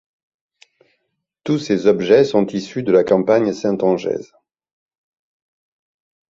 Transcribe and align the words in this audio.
Tous 1.43 1.59
ces 1.59 1.85
objets 1.85 2.23
sont 2.23 2.47
issus 2.47 2.81
de 2.81 2.91
la 2.91 3.03
campagne 3.03 3.53
saintongeaise. 3.53 4.33